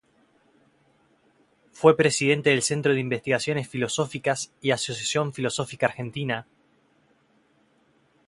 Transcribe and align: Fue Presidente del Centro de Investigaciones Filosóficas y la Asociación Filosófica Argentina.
Fue 1.71 1.95
Presidente 1.95 2.49
del 2.49 2.63
Centro 2.63 2.91
de 2.91 2.99
Investigaciones 2.99 3.69
Filosóficas 3.69 4.51
y 4.59 4.69
la 4.69 4.73
Asociación 4.73 5.31
Filosófica 5.31 5.85
Argentina. 5.85 6.47